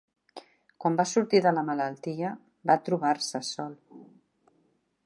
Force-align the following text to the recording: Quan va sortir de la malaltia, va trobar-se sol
Quan 0.83 0.95
va 1.01 1.05
sortir 1.11 1.41
de 1.47 1.51
la 1.57 1.65
malaltia, 1.67 2.33
va 2.73 2.79
trobar-se 2.89 3.45
sol 3.53 3.79